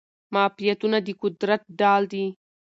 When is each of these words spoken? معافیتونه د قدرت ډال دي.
معافیتونه 0.33 0.97
د 1.05 1.07
قدرت 1.21 1.61
ډال 1.79 2.03
دي. 2.11 2.25